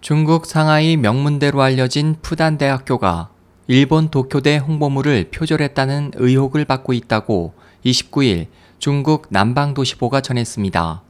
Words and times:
중국 0.00 0.46
상하이 0.46 0.96
명문대로 0.96 1.60
알려진 1.60 2.16
푸단대학교가 2.22 3.30
일본 3.66 4.10
도쿄대 4.10 4.56
홍보물을 4.56 5.30
표절했다는 5.32 6.12
의혹을 6.14 6.64
받고 6.64 6.92
있다고 6.92 7.54
29일 7.84 8.46
중국 8.78 9.26
남방도시보가 9.30 10.20
전했습니다. 10.20 11.02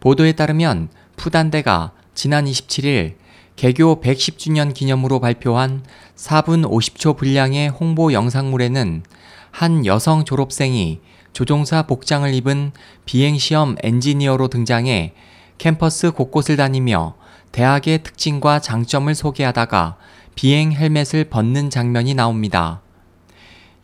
보도에 0.00 0.32
따르면 0.32 0.88
푸단대가 1.16 1.92
지난 2.14 2.46
27일 2.46 3.16
개교 3.56 4.00
110주년 4.00 4.72
기념으로 4.72 5.20
발표한 5.20 5.84
4분 6.16 6.66
50초 6.66 7.18
분량의 7.18 7.68
홍보 7.68 8.14
영상물에는 8.14 9.02
한 9.50 9.84
여성 9.84 10.24
졸업생이 10.24 11.00
조종사 11.34 11.82
복장을 11.82 12.32
입은 12.32 12.72
비행시험 13.04 13.76
엔지니어로 13.82 14.48
등장해 14.48 15.12
캠퍼스 15.58 16.10
곳곳을 16.10 16.56
다니며 16.56 17.19
대학의 17.52 18.02
특징과 18.02 18.60
장점을 18.60 19.14
소개하다가 19.14 19.96
비행 20.34 20.72
헬멧을 20.72 21.24
벗는 21.24 21.70
장면이 21.70 22.14
나옵니다. 22.14 22.82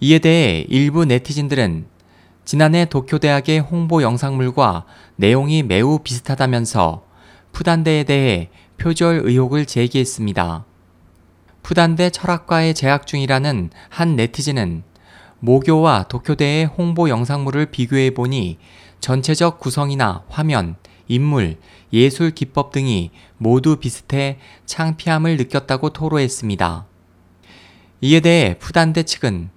이에 0.01 0.19
대해 0.19 0.65
일부 0.69 1.05
네티즌들은 1.05 1.87
지난해 2.45 2.85
도쿄대학의 2.85 3.59
홍보 3.59 4.03
영상물과 4.03 4.85
내용이 5.17 5.63
매우 5.63 5.99
비슷하다면서 5.99 7.05
푸단대에 7.53 8.05
대해 8.05 8.51
표절 8.79 9.23
의혹을 9.25 9.67
제기했습니다. 9.67 10.65
푸단대 11.63 12.11
철학과에 12.11 12.73
재학 12.73 13.07
중이라는 13.07 13.71
한 13.89 14.15
네티즌은 14.15 14.85
모교와 15.41 16.05
도쿄대의 16.09 16.67
홍보 16.67 17.09
영상물을 17.09 17.67
비교해 17.67 18.11
보니 18.15 18.59
전체적 19.01 19.59
구성이나 19.59 20.23
화면, 20.29 20.77
인물, 21.09 21.57
예술 21.93 22.31
기법 22.31 22.73
등이 22.73 23.11
모두 23.39 23.77
비슷해 23.77 24.39
창피함을 24.67 25.37
느꼈다고 25.37 25.91
토로했습니다. 25.91 26.87
이에 28.01 28.21
대해 28.21 28.59
푸단대 28.59 29.05
측은 29.05 29.51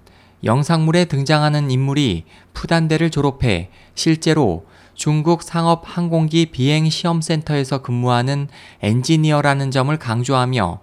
영상물에 0.43 1.05
등장하는 1.05 1.69
인물이 1.69 2.23
푸단대를 2.53 3.09
졸업해 3.09 3.69
실제로 3.95 4.65
중국 4.93 5.43
상업 5.43 5.83
항공기 5.85 6.47
비행 6.47 6.89
시험센터에서 6.89 7.81
근무하는 7.81 8.47
엔지니어라는 8.81 9.71
점을 9.71 9.95
강조하며 9.97 10.79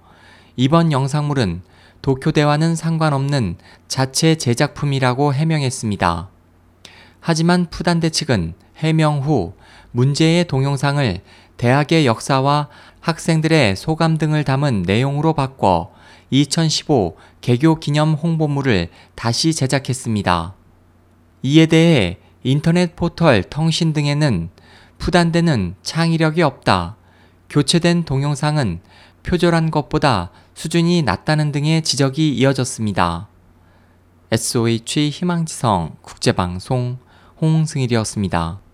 이번 0.56 0.92
영상물은 0.92 1.62
도쿄대와는 2.02 2.76
상관없는 2.76 3.56
자체 3.88 4.36
제작품이라고 4.36 5.34
해명했습니다. 5.34 6.30
하지만 7.20 7.66
푸단대 7.68 8.10
측은 8.10 8.54
해명 8.78 9.20
후 9.20 9.54
문제의 9.92 10.46
동영상을 10.46 11.20
대학의 11.56 12.06
역사와 12.06 12.68
학생들의 13.00 13.76
소감 13.76 14.18
등을 14.18 14.44
담은 14.44 14.82
내용으로 14.82 15.32
바꿔 15.32 15.92
2015 16.30 17.16
개교 17.40 17.76
기념 17.76 18.14
홍보물을 18.14 18.88
다시 19.14 19.54
제작했습니다. 19.54 20.54
이에 21.42 21.66
대해 21.66 22.18
인터넷 22.42 22.96
포털 22.96 23.42
통신 23.42 23.92
등에는 23.92 24.50
푸단대는 24.98 25.76
창의력이 25.82 26.42
없다. 26.42 26.96
교체된 27.48 28.04
동영상은 28.04 28.80
표절한 29.22 29.70
것보다 29.70 30.30
수준이 30.54 31.02
낮다는 31.02 31.52
등의 31.52 31.82
지적이 31.82 32.34
이어졌습니다. 32.34 33.28
SOH 34.32 35.10
희망지성 35.10 35.96
국제방송 36.02 36.98
홍승일이었습니다. 37.40 38.65